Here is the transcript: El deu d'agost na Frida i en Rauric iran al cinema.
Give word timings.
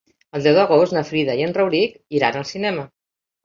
El 0.37 0.47
deu 0.47 0.55
d'agost 0.59 0.95
na 0.97 1.03
Frida 1.11 1.37
i 1.43 1.47
en 1.49 1.55
Rauric 1.59 2.19
iran 2.23 2.41
al 2.43 2.51
cinema. 2.57 2.91